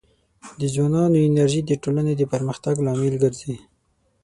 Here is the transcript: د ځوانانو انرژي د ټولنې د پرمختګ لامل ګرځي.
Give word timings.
د 0.59 0.61
ځوانانو 0.73 1.17
انرژي 1.27 1.61
د 1.65 1.71
ټولنې 1.83 2.13
د 2.17 2.21
پرمختګ 2.33 2.75
لامل 2.85 3.15
ګرځي. 3.23 3.55